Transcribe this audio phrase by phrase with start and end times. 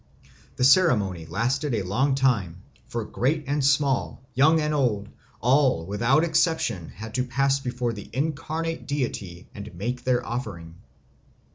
[0.55, 6.23] The ceremony lasted a long time, for great and small, young and old, all without
[6.23, 10.73] exception had to pass before the incarnate deity and make their offering.